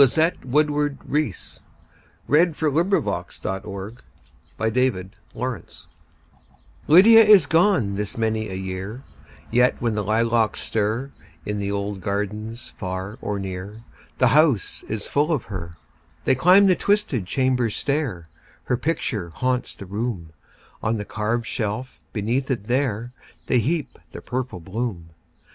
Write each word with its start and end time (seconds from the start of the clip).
Lizette 0.01 0.43
Woodworth 0.43 0.97
Reese 1.05 1.59
Lydia 2.27 2.55
is 2.57 2.65
gone 2.65 3.25
this 3.37 3.47
many 3.47 4.01
a 4.73 4.73
year 4.81 5.85
LYDIA 6.87 7.23
is 7.23 7.45
gone 7.45 7.93
this 7.93 8.17
many 8.17 8.49
a 8.49 8.55
year, 8.55 9.03
Yet 9.51 9.79
when 9.79 9.93
the 9.93 10.03
lilacs 10.03 10.61
stir, 10.61 11.11
In 11.45 11.59
the 11.59 11.71
old 11.71 12.01
gardens 12.01 12.73
far 12.79 13.19
or 13.21 13.37
near, 13.37 13.83
The 14.17 14.29
house 14.29 14.81
is 14.89 15.05
full 15.07 15.31
of 15.31 15.43
her. 15.53 15.75
They 16.23 16.33
climb 16.33 16.65
the 16.65 16.75
twisted 16.75 17.27
chamber 17.27 17.69
stair; 17.69 18.27
Her 18.63 18.77
picture 18.77 19.29
haunts 19.29 19.75
the 19.75 19.85
room; 19.85 20.33
On 20.81 20.97
the 20.97 21.05
carved 21.05 21.45
shelf 21.45 21.99
beneath 22.11 22.49
it 22.49 22.63
there, 22.65 23.13
They 23.45 23.59
heap 23.59 23.99
the 24.09 24.21
purple 24.23 24.59
bloom. 24.59 25.11